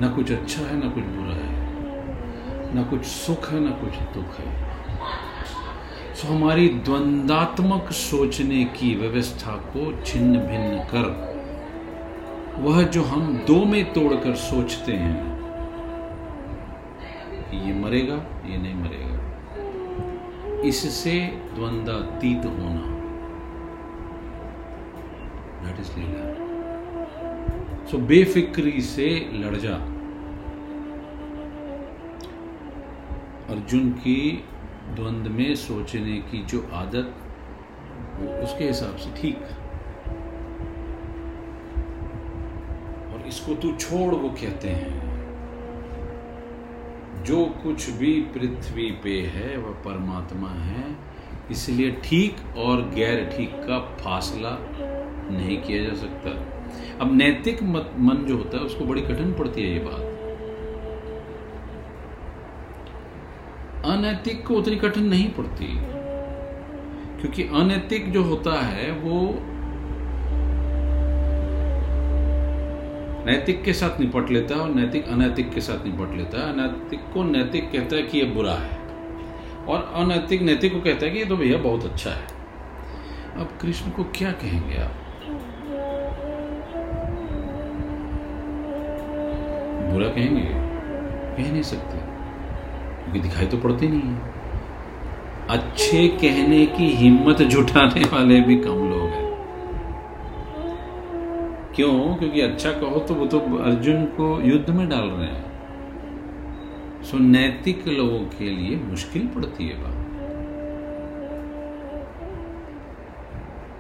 [0.01, 4.38] ना कुछ अच्छा है, ना कुछ बुरा है। ना कुछ सुख है, ना कुछ दुख
[4.38, 4.73] है।
[6.14, 11.07] सो हमारी द्वंदात्मक सोचने की व्यवस्था को छिन्न भिन्न कर,
[12.59, 15.33] वह जो हम दो में तोड़कर सोचते हैं,
[17.66, 18.16] ये मरेगा,
[18.47, 21.21] ये नहीं मरेगा। इससे
[21.55, 22.92] द्वंद्वातीत होना।
[25.64, 26.51] दैट इज़ लीला
[27.87, 29.75] सो बेफिक्री से लड़ जा
[33.53, 34.20] अर्जुन की
[34.90, 37.14] द्वंद में सोचने की जो आदत
[38.18, 39.42] वो उसके हिसाब से ठीक
[43.12, 45.01] और इसको तू छोड़ वो कहते हैं
[47.25, 50.87] जो कुछ भी पृथ्वी पे है वह परमात्मा है
[51.51, 54.51] इसलिए ठीक और गैर ठीक का फासला
[55.31, 56.31] नहीं किया जा सकता।
[57.01, 60.09] अब नैतिक मन जो होता है, उसको बड़ी कठिन पड़ती है ये बात।
[63.87, 65.67] अनैतिक को उतनी कठिन नहीं पड़ती।
[67.21, 69.35] क्योंकि अनैतिक जो होता है, वो
[73.27, 77.01] नैतिक के साथ निपट लेता है और नैतिक अनैतिक के साथ निपट लेता है। अनैतिक
[77.15, 78.79] को नैतिक कहता है कि ये बुरा है
[79.67, 82.27] और अनैतिक नैतिक को कहता है कि ये तो भैया बहुत अच्छा है।
[83.37, 85.02] अब कृष्ण को क्या कहेंगे आप?
[89.93, 90.73] बुरा कहेंगे?
[91.37, 91.99] कह नहीं सकते।
[93.03, 94.33] क्योंकि दिखाई तो पड़ती नहीं है।
[95.51, 99.33] अच्छे कहने की हिम्मत जुटाने वाले भी कम लोग हैं।
[101.75, 102.15] क्यों?
[102.17, 105.53] क्योंकि अच्छा कहो तो वो तो अर्जुन को युद्ध में डाल रहे हैं।
[107.03, 110.07] सो नैतिक लोगों के लिए मुश्किल पड़ती है बात।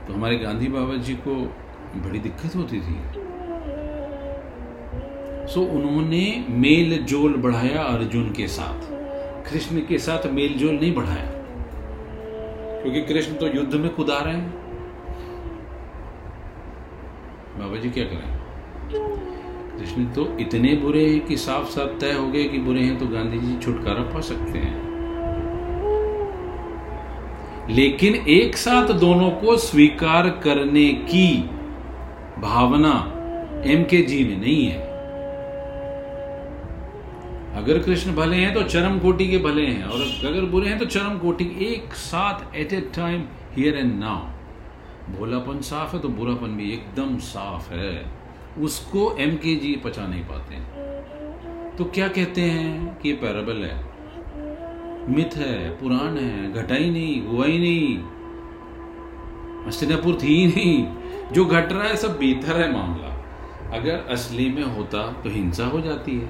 [0.08, 1.34] तो हमारे गांधी बाबा जी को
[1.96, 3.21] बड़ी दिक्कत होती थी।
[5.54, 8.90] सो उन्होंने मेल जोल बढ़ाया अर्जुन के साथ।
[9.50, 11.30] कृष्ण के साथ मेल जोल नहीं बढ़ाया।
[12.82, 14.50] क्योंकि कृष्ण तो युद्ध में कुदा रहे हैं।
[17.58, 18.38] बाबा जी क्या करें?
[19.78, 23.06] कृष्ण तो इतने बुरे हैं कि साफ़ साफ़ तय हो गए कि बुरे हैं तो
[23.06, 24.80] गांधी जी छुटकारा पा सकते हैं।
[27.70, 31.50] लेकिन एक साथ दोनों को स्वीकार करने की
[32.38, 32.94] भावना
[33.66, 34.91] एम के जी में नहीं है।
[37.54, 40.84] अगर कृष्ण भले हैं तो चरम कोटि के भले हैं, और अगर बुरे हैं तो
[40.84, 46.56] चरम कोटि। एक साथ at a time here and now भोलापन साफ़ है तो बुरापन
[46.56, 48.04] भी एकदम साफ़ है।
[48.58, 53.64] उसको एम के जी पचा नहीं पाते। हैं तो क्या कहते हैं कि ये पैराबल
[53.64, 53.76] है?
[55.08, 57.98] मिथ है, पुराण है घटा ही नहीं हुआ ही नहीं।
[59.66, 63.10] हस्तिनापुर थी ही नहीं। जो घट रहा है सब भीतर है मामला।
[63.76, 66.28] अगर असली में होता तो हिंसा हो जाती है।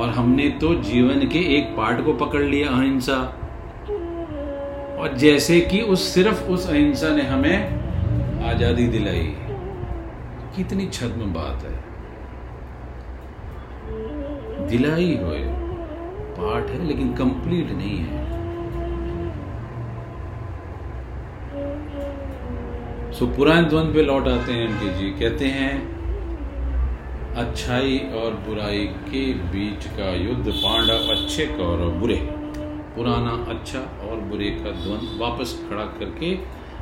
[0.00, 3.16] और हमने तो जीवन के एक पार्ट को पकड़ लिया अहिंसा।
[5.00, 9.26] और जैसे कि उस सिर्फ़ उस अहिंसा ने हमें आज़ादी दिलाई।
[10.56, 11.78] कितनी छद्म बात है।
[14.68, 15.38] दिलाई हुए
[16.34, 18.28] पार्ट है लेकिन कंप्लीट नहीं है।
[23.12, 25.99] सो पुराने द्वंद पे लौट आते हैं एम जी कहते हैं
[27.36, 32.16] अच्छाई और बुराई के बीच का युद्ध, पांडव अच्छे कौरव बुरे।
[32.96, 36.34] पुराना अच्छा और बुरे का द्वंद वापस खड़ा करके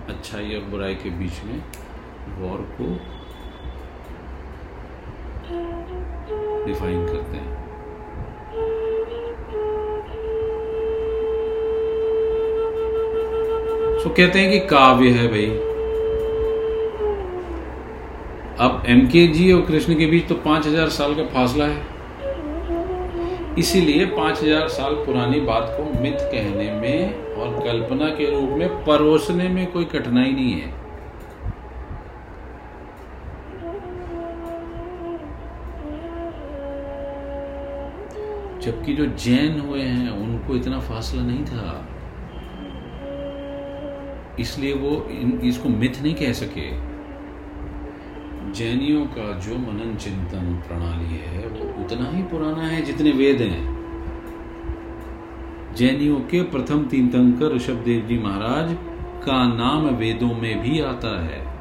[0.09, 1.63] अच्छाई और बुराई के बीच में
[2.39, 2.89] वॉर को
[6.67, 7.57] डिफाइन करते हैं।
[14.03, 15.47] सो कहते हैं कि काव्य है भाई।
[18.61, 19.01] अब एम
[19.55, 24.95] और कृष्ण के बीच तो पाँच हज़ार साल का फासला है। इसीलिए पाँच हज़ार साल
[25.05, 30.33] पुरानी बात को मिथ कहने में और कल्पना के रूप में परोसने में कोई कठिनाई
[30.33, 30.73] नहीं है।
[38.61, 41.87] जबकि जो जैन हुए हैं उनको इतना फासला नहीं था।
[44.41, 46.71] इसलिए वो इन, इसको मिथ नहीं कह सके।
[48.53, 53.79] जैनियों का जो मनन चिंतन प्रणाली है, वो उतना ही पुराना है जितने वेद हैं।
[55.75, 58.77] जैनियों के प्रथम तीन तीर्थंकर ऋषभ देव जी महाराज,
[59.25, 61.59] का नाम वेदों में भी आता है।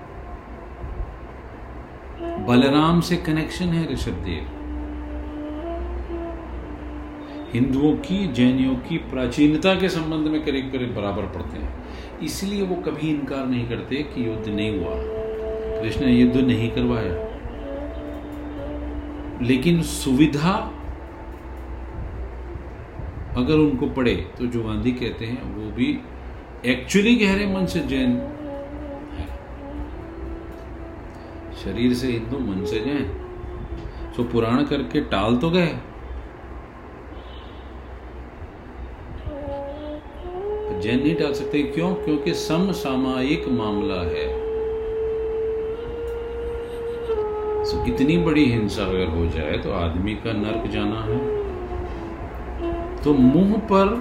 [2.45, 4.53] बलराम से कनेक्शन है ऋषभ देव।
[7.53, 11.83] हिंदुओं की, जैनियों की प्राचीनता के संबंध में करीब करीब बराबर पड़ते हैं।
[12.23, 15.16] इसलिए वो कभी इनकार नहीं करते कि युद्ध नहीं हुआ।
[15.81, 17.27] कृष्ण ने युद्ध नहीं करवाया।
[19.41, 20.73] लेकिन सुविधा
[23.37, 25.99] अगर उनको पड़े तो जो गांधी कहते हैं, वो भी
[26.65, 28.37] एक्चुअली गहरे मन से जैन है।
[31.55, 33.23] शरीर से हिंदू मन से जैन।
[34.17, 35.67] तो पुराण करके टाल तो गए।
[40.81, 41.95] जैन नहीं टाल सकते। क्यों?
[41.95, 44.36] क्योंकि समसामायिक मामला है।
[47.87, 51.17] इतनी बड़ी हिंसा अगर हो जाए तो आदमी का नर्क जाना है।
[53.03, 53.95] तो मुँह पर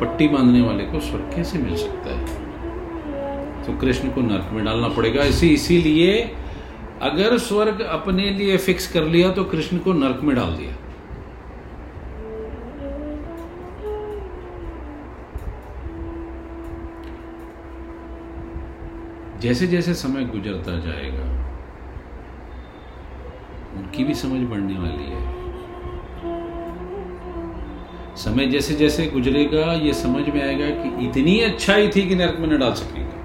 [0.00, 3.64] पट्टी बांधने वाले को स्वर्ग कैसे मिल सकता है?
[3.64, 6.36] तो कृष्ण को नर्क में डालना पड़ेगा। इसी, इसीलिए
[7.02, 10.76] अगर स्वर्ग अपने लिए फिक्स कर लिया तो कृष्ण को नर्क में डाल दिया।
[19.40, 21.39] जैसे जैसे समय गुजरता जाएगा
[23.80, 25.20] उनकी भी समझ बढ़ने वाली है।
[28.16, 32.48] समय जैसे जैसे गुजरेगा, ये समझ में आएगा कि इतनी अच्छाई थी कि नरक में
[32.48, 33.18] न डाल सकेंगे।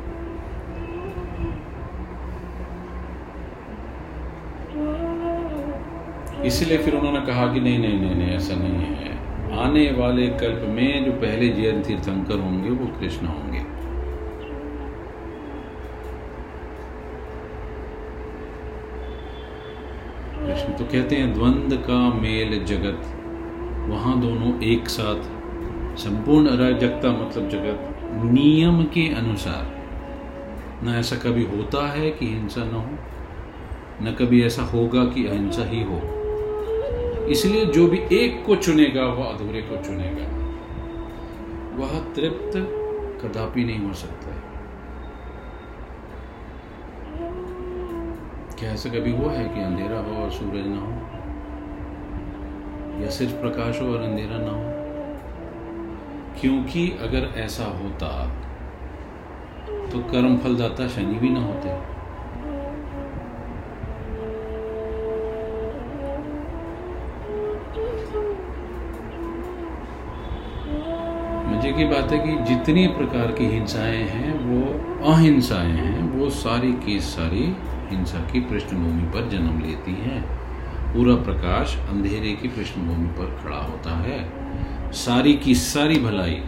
[6.47, 9.13] इसलिए फिर उन्होंने कहा कि नहीं नहीं नहीं नहीं, ऐसा नहीं है।
[9.59, 13.63] आने वाले कल्प में जो पहले जैन तीर्थंकर होंगे, वो कृष्ण होंगे
[20.45, 23.01] कृष्ण तो कहते हैं, द्वंद का मेल जगत।
[23.89, 25.35] वहाँ दोनों एक साथ।
[25.97, 29.75] संपूर्ण अराजकता मतलब जगत। नियम के अनुसार।
[30.83, 32.97] न ऐसा कभी होता है कि हिंसा न हो,
[34.05, 36.01] न कभी ऐसा होगा कि अहिंसा ही हो।
[37.25, 40.45] इसलिए जो भी एक को चुनेगा, वह अधूरे को चुनेगा।
[41.75, 42.57] वह तृप्त
[43.23, 44.45] कदापि नहीं हो सकता है
[48.59, 50.91] क्या ऐसा कभी हुआ है कि अंधेरा हो और सूरज ना हो?
[53.03, 54.63] या सिर्फ़ प्रकाश हो और अंधेरा ना हो?
[56.41, 58.11] क्योंकि अगर ऐसा होता
[59.91, 61.75] तो कर्म फलदाता शनि भी ना होते।
[71.49, 76.73] मज़े की बात है कि जितनी प्रकार की हिंसाएँ हैं, वो अहिंसाएँ हैं, वो सारी
[76.73, 77.47] की सारी
[77.89, 80.21] हिंसा की पृष्ठभूमि पर जन्म लेती हैं।
[80.93, 86.41] पूरा प्रकाश अंधेरे की पृष्ठभूमि पर खड़ा होता है। सारी की सारी भलाई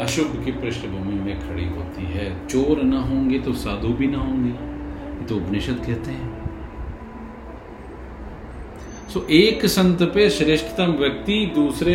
[0.00, 5.24] अशुभ की पृष्ठभूमि में खड़ी होती है। चोर ना होंगे तो साधु भी ना होंगे।
[5.26, 6.34] तो उपनिषद कहते हैं।
[9.08, 11.94] सो एक संत पे श्रेष्ठतम व्यक्ति दूसरे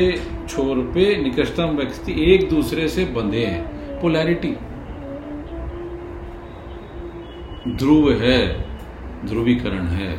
[0.50, 4.56] छोर पे निकटतम व्यक्ति एक दूसरे से बंधे हैं। पोलैरिटी
[7.68, 8.66] ध्रुव है,
[9.26, 10.18] ध्रुवीकरण है।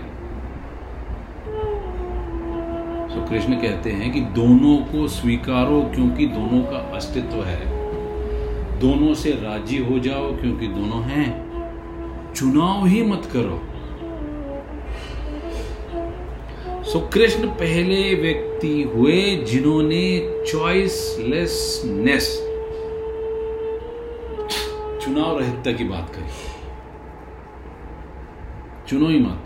[3.08, 7.66] तो कृष्ण कहते हैं कि दोनों को स्वीकारो क्योंकि दोनों का अस्तित्व है।
[8.78, 13.60] दोनों से राज़ी हो जाओ क्योंकि दोनों हैं। चुनाव ही मत करो।
[16.84, 20.04] सो कृष्ण पहले व्यक्ति हुए जिन्होंने
[20.52, 22.36] चॉइसलेसनेस
[25.04, 26.51] चुनाव रहितता की बात करी।
[28.88, 29.44] चुनो ही मत।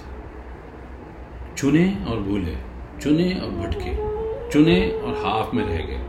[1.59, 2.57] चुने और भूले,
[3.01, 3.93] चुने और भटके,
[4.51, 6.03] चुने और हाफ़ में रह गए।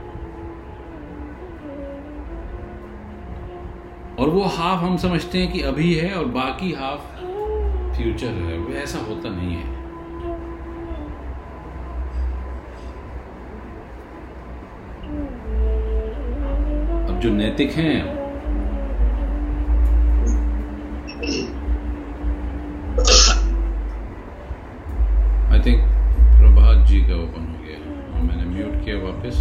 [4.19, 7.15] और वो हाफ़ हम समझते हैं कि अभी है और बाकी हाफ़
[7.97, 9.77] फ्यूचर है। ऐसा होता नहीं है।
[17.07, 18.17] अब जो नैतिक हैं
[25.51, 25.81] आई थिंक
[26.39, 27.77] प्रभात जी का ओपन हो गया।
[28.13, 29.37] और मैंने म्यूट किया वापस।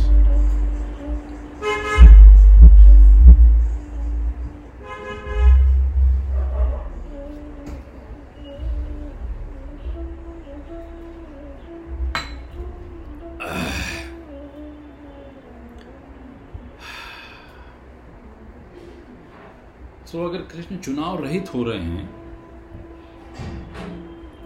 [20.13, 22.09] तो अगर कृष्ण चुनाव रहित हो रहे हैं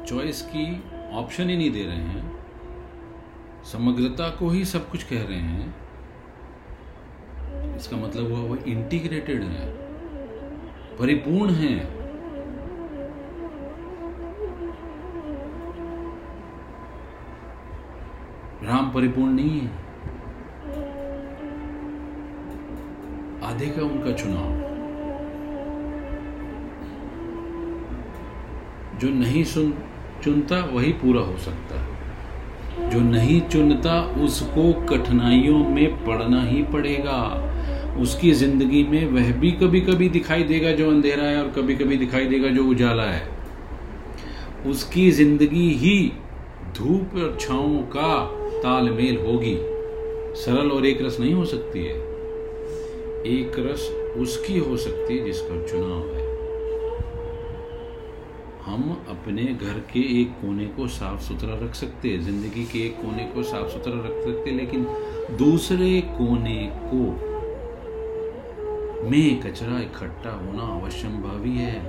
[0.06, 0.64] चॉइस की
[1.12, 2.39] ऑप्शन ही नहीं दे रहे हैं
[3.72, 5.74] समग्रता को ही सब कुछ कह रहे हैं।
[7.76, 9.72] इसका मतलब हुआ वो इंटीग्रेटेड है,
[10.98, 12.00] परिपूर्ण है।
[18.62, 19.68] राम परिपूर्ण नहीं है।
[23.42, 24.70] आधे का उनका चुनाव।
[28.98, 29.74] जो नहीं सुन,
[30.24, 31.99] चुनता, वही पूरा हो सकता है।
[32.90, 37.20] जो नहीं चुनता, उसको कठिनाइयों में पड़ना ही पड़ेगा।
[38.00, 41.96] उसकी ज़िंदगी में वह भी कभी कभी दिखाई देगा जो अंधेरा है और कभी कभी
[41.96, 43.28] दिखाई देगा जो उजाला है।
[44.66, 45.96] उसकी ज़िंदगी ही
[46.76, 48.12] धूप और छाओं का
[48.62, 49.56] तालमेल होगी।
[50.36, 51.94] सरल और एक रस नहीं हो सकती है।
[53.28, 56.19] एक रस उसकी हो सकती है जिसका चुनाव है।
[58.70, 62.96] हम अपने घर के एक कोने को साफ़ सुथरा रख सकते हैं, ज़िंदगी के एक
[62.96, 64.84] कोने को साफ़ सुथरा रख सकते लेकिन
[65.38, 67.00] दूसरे कोने को
[69.10, 71.80] में कचरा इकट्ठा होना अवश्यंभावी है।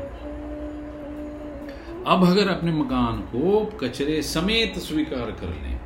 [2.08, 5.80] अब अगर अपने मकान को कचरे समेत स्वीकार कर लें,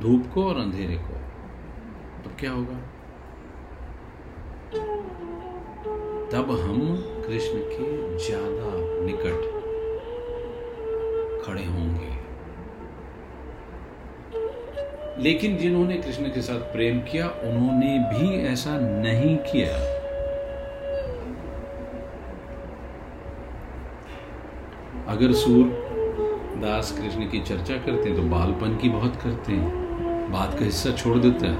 [0.00, 1.18] धूप को और अंधेरे को
[2.22, 2.78] तो क्या होगा?
[6.30, 6.80] तब हम
[7.26, 8.70] कृष्ण के ज़्यादा
[9.06, 9.54] निकट
[11.46, 12.26] खड़े होंगे।
[15.22, 19.96] लेकिन जिन्होंने कृष्ण के साथ प्रेम किया, उन्होंने भी ऐसा नहीं किया।
[25.08, 25.66] अगर सूर
[26.56, 29.86] दास कृष्ण की चर्चा करते हैं तो बालपन की बहुत करते हैं।
[30.32, 31.56] बात का हिस्सा छोड़ देते है।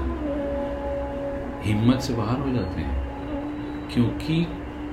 [1.63, 3.07] हिम्मत से बाहर हो जाते हैं।
[3.93, 4.47] क्योंकि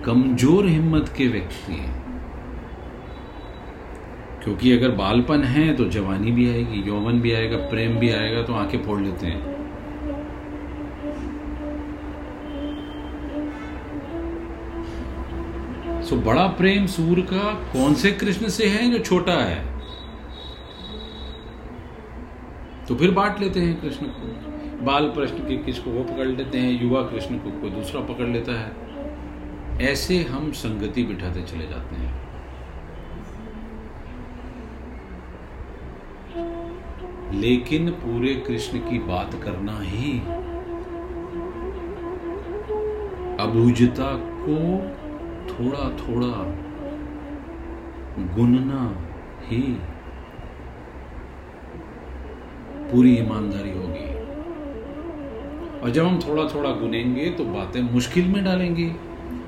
[0.05, 2.04] कमज़ोर हिम्मत के व्यक्ति हैं।
[4.45, 8.55] क्योंकि अगर बालपन है तो जवानी भी आएगी, यौवन भी आएगा, प्रेम भी आएगा तो
[8.55, 9.55] आँखें फोड़ लेते हैं।
[16.03, 19.75] सो बड़ा प्रेम सूर का कौन से कृष्ण से है जो छोटा है?
[22.89, 26.83] तो फिर बांट लेते हैं कृष्ण को। बाल प्रश्न के किसको वो पकड़ लेते हैं,
[26.83, 28.73] युवा कृष्ण को कोई दूसरा पकड़ लेता है।
[29.83, 32.24] ऐसे हम संगति बिठाते चले जाते हैं।
[37.45, 40.13] लेकिन पूरे कृष्ण की बात करना ही
[43.41, 44.57] अबूझता को
[45.51, 46.29] थोड़ा थोड़ा
[48.35, 49.03] गुनना
[49.47, 49.61] ही
[52.91, 54.09] पूरी ईमानदारी होगी।
[55.81, 58.97] और जब हम थोड़ा थोड़ा गुनेंगे तो बातें मुश्किल में डालेंगे,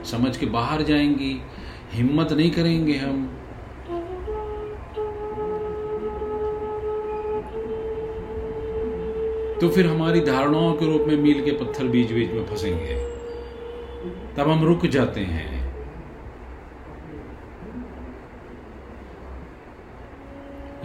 [0.04, 1.40] समझ के बाहर जाएँगी,
[1.92, 3.35] हिम्मत नहीं करेंगे हम।
[9.60, 12.96] तो फिर हमारी धारणाओं के रूप में मील के पत्थर बीच बीच में फंसेंगे।
[14.36, 15.54] तब हम रुक जाते हैं।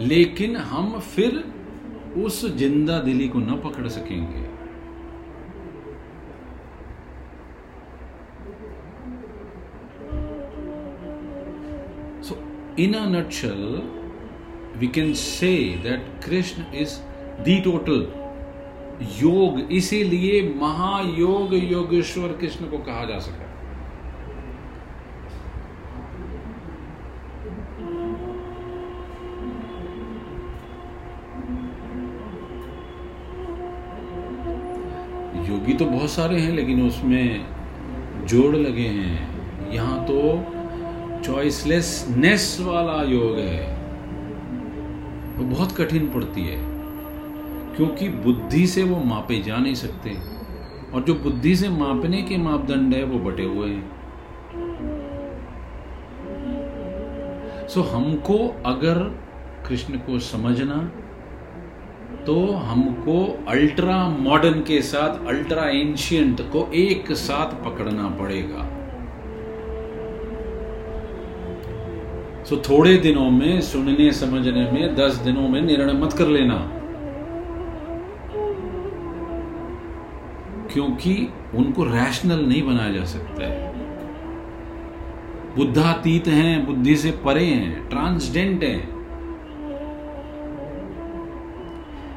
[0.00, 1.44] लेकिन हम फिर
[2.24, 4.52] उस ज़िंदा दिली को न पकड़ सकेंगे।
[12.22, 12.38] So,
[12.78, 13.80] in a nutshell,
[14.80, 15.56] we can say
[15.86, 16.98] that Krishna is
[17.44, 18.21] the total
[19.00, 23.48] योग, इसीलिए महायोग योगेश्वर कृष्ण को कहा जा सका।
[35.48, 37.46] योगी तो बहुत सारे हैं, लेकिन उसमें
[38.26, 39.32] जोड़ लगे हैं।
[39.72, 40.44] यहाँ तो
[41.24, 43.82] चॉइसलेसनेस वाला योग है।
[45.36, 46.71] वो बहुत कठिन पड़ती है।
[47.82, 50.10] क्योंकि बुद्धि से वो मापे जा नहीं सकते।
[50.94, 53.90] और जो बुद्धि से मापने के मापदंड है वो बटे हुए हैं।
[57.68, 58.98] सो हमको अगर
[59.68, 60.76] कृष्ण को समझना
[62.26, 68.68] तो हमको अल्ट्रा मॉडर्न के साथ अल्ट्रा एंशियंट को एक साथ पकड़ना पड़ेगा।
[72.44, 76.78] सो so, थोड़े दिनों में सुनने समझने में दस दिनों में निर्णय मत कर लेना।
[80.72, 83.72] क्योंकि उनको रैशनल नहीं बनाया जा सकता है।
[85.56, 89.02] बुद्धातीत हैं, बुद्धि से परे हैं ट्रांसडेंट हैं।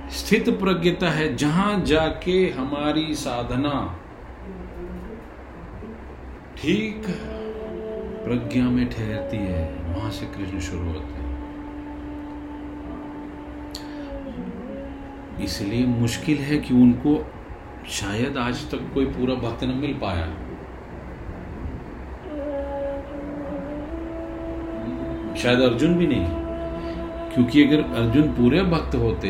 [0.10, 4.00] स्थित प्रज्ञता है, जहाँ जाके हमारी साधना
[6.58, 7.04] ठीक
[8.26, 11.36] प्रज्ञा में ठहरती है, वहाँ से कृष्ण शुरू होते हैं।
[15.44, 17.35] इसलिए मुश्किल है कि उनको
[17.90, 20.26] शायद आज तक कोई पूरा भक्त न मिल पाया।
[25.36, 26.26] शायद अर्जुन भी नहीं,
[27.34, 29.30] क्योंकि अगर अर्जुन पूरे भक्त होते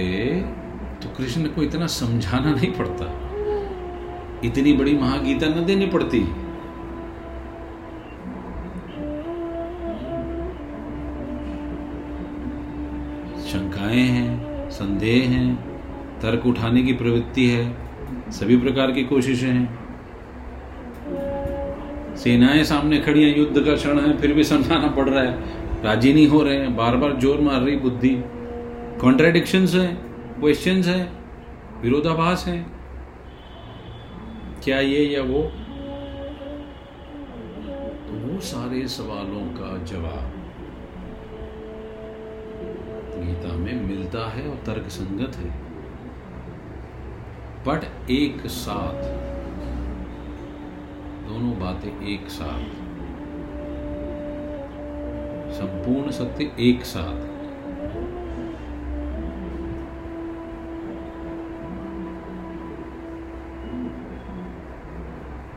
[1.01, 3.05] तो कृष्ण को इतना समझाना नहीं पड़ता।
[4.43, 6.23] इतनी बड़ी महागीता न देनी पड़ती।
[13.45, 15.55] शंकाएँ हैं, संदेह हैं,
[16.21, 17.84] तर्क उठाने की प्रवृत्ति है।
[18.35, 19.67] सभी प्रकार की कोशिशें हैं।
[22.15, 26.13] सेनाएँ सामने खड़ी हैं, युद्ध का क्षण है, फिर भी समझाना पड़ रहा है। राज़ी
[26.13, 28.09] नहीं हो रहे हैं बार बार ज़ोर मार रही बुद्धि।
[29.01, 29.87] कॉन्ट्रेडिक्शन है
[30.39, 31.11] क्वेश्चन है,
[31.81, 32.65] विरोधाभास है।
[34.63, 35.41] क्या ये या वो?
[38.07, 40.31] तो वो सारे सवालों का जवाब
[43.17, 45.64] गीता में मिलता है और तर्क संगत है।
[47.67, 49.03] बट एक साथ।
[51.29, 52.85] दोनों बातें एक साथ।
[55.51, 57.35] संपूर्ण सत्य एक साथ।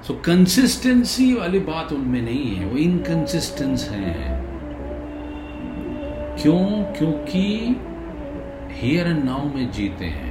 [0.02, 4.42] सो so, कंसिस्टेंसी वाली बात उनमें नहीं है वो इनकंसिस्टेंस है।
[6.42, 6.84] क्यों?
[6.98, 7.76] क्योंकि
[8.70, 10.27] हियर एंड नाउ में जीते हैं।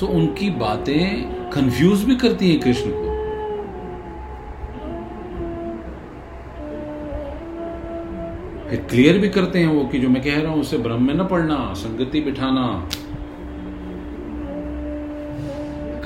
[0.00, 3.12] सो उनकी बातें कंफ्यूज भी करती हैं कृष्ण को।
[8.70, 11.14] फिर क्लियर भी करते हैं वो कि जो मैं कह रहा हूँ, उसे ब्रह्म में
[11.14, 12.66] न पढ़ना संगति बिठाना।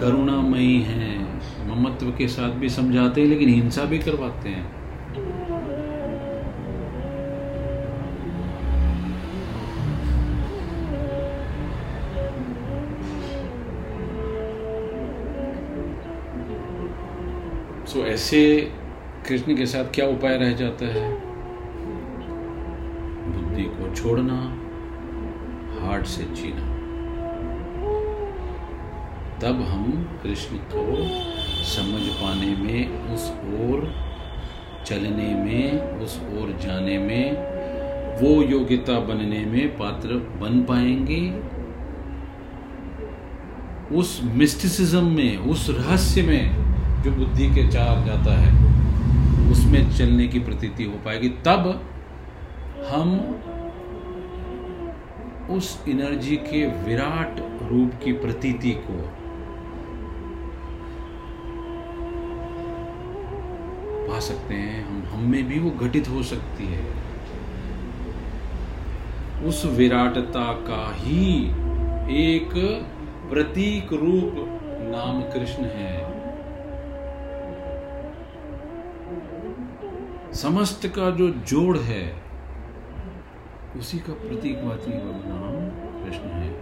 [0.00, 1.18] करुणामयी है,
[1.68, 4.77] ममत्व के साथ भी समझाते हैं, लेकिन हिंसा भी करवाते हैं।
[17.98, 18.72] सो ऐसे
[19.28, 21.20] कृष्ण के साथ क्या उपाय रह जाता है?
[23.28, 24.58] बुद्धि को छोड़ना,
[25.80, 26.60] हार्ट से जीना।
[29.38, 30.96] तब हम कृष्ण को
[31.64, 33.94] समझ पाने में, उस ओर
[34.86, 37.32] चलने में, उस ओर जाने में,
[38.20, 41.40] वो योग्यता बनने में पात्र बन पाएँगे।
[43.96, 46.67] उस मिस्टिसिज्म में, उस रहस्य में
[47.02, 48.52] जो बुद्धि के चार जाता है,
[49.50, 51.88] उसमें चलने की प्रतीति हो पाएगी। तब
[52.88, 53.40] हम
[55.50, 57.38] उस एनर्जी के विराट
[57.72, 58.98] रूप की प्रतीति को
[64.12, 66.84] पा सकते हैं। हम हम में भी वो घटित हो सकती है।
[69.44, 71.44] उस विराटता का ही
[72.28, 72.50] एक
[73.30, 74.32] प्रतीक रूप
[74.94, 76.17] नाम कृष्ण है।
[80.34, 82.04] समस्त का जो जोड़ है,
[83.78, 84.90] उसी का प्रतीक मात्र
[85.26, 85.54] नाम
[86.04, 86.56] कृष्ण है।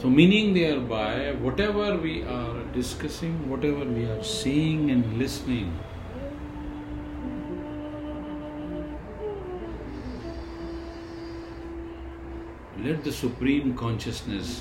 [0.00, 5.72] So meaning they are by whatever we are discussing whatever we are seeing and listening
[12.84, 14.52] let the supreme consciousness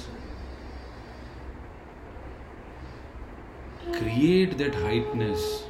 [4.00, 5.64] create that heightness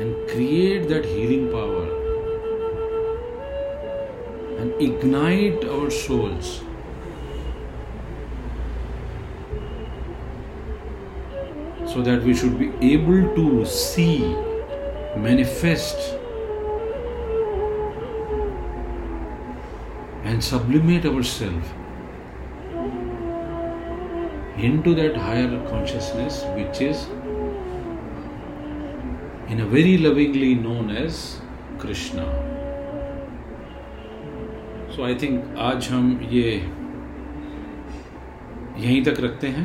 [0.00, 1.84] and create that healing power
[4.58, 6.62] and ignite our souls.
[11.86, 14.34] So that we should be able to see,
[15.16, 16.18] manifest,
[20.24, 21.68] and sublimate ourselves
[24.64, 27.06] into that higher consciousness, which is
[29.52, 31.22] in a very lovingly known as
[31.84, 32.26] Krishna.
[34.94, 36.50] So I think आज हम ये
[38.78, 39.64] यहीं तक रखते हैं